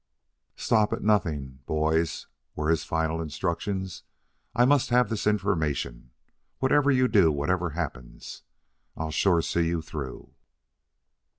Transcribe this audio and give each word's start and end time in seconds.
"Stop 0.55 0.93
at 0.93 1.03
nothing, 1.03 1.59
boys," 1.67 2.25
were 2.55 2.71
his 2.71 2.83
final 2.83 3.21
instructions. 3.21 4.01
"I 4.55 4.65
must 4.65 4.89
have 4.89 5.09
this 5.09 5.27
information. 5.27 6.09
Whatever 6.57 6.89
you 6.89 7.07
do, 7.07 7.31
whatever 7.31 7.69
happens, 7.77 8.41
I'll 8.97 9.11
sure 9.11 9.43
see 9.43 9.67
you 9.67 9.79
through." 9.83 10.33